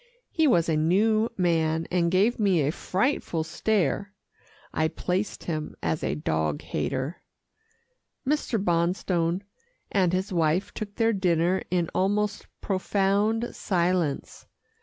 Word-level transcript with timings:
He 0.31 0.47
was 0.47 0.67
a 0.67 0.75
new 0.75 1.29
man, 1.37 1.85
and 1.91 2.09
gave 2.09 2.39
me 2.39 2.61
a 2.65 2.71
frightful 2.71 3.43
stare. 3.43 4.15
I 4.73 4.87
placed 4.87 5.43
him 5.43 5.75
as 5.83 6.03
a 6.03 6.15
dog 6.15 6.63
hater. 6.63 7.21
Mr. 8.27 8.57
Bonstone 8.59 9.43
and 9.91 10.11
his 10.11 10.33
wife 10.33 10.73
took 10.73 10.95
their 10.95 11.13
dinner 11.13 11.61
in 11.69 11.91
almost 11.93 12.47
profound 12.61 13.55
silence. 13.55 14.47